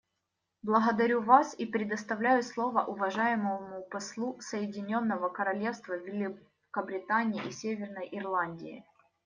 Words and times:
Благодарю 0.63 1.21
вас 1.21 1.53
и 1.59 1.67
предоставляю 1.67 2.41
слово 2.41 2.83
уважаемому 2.83 3.83
послу 3.91 4.35
Соединенного 4.41 5.29
Королевства 5.29 5.93
Великобритании 5.93 7.47
и 7.47 7.51
Северной 7.51 8.09
Ирландии. 8.11 8.83